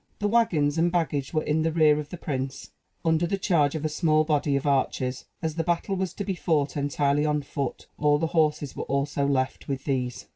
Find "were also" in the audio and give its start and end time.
8.75-9.27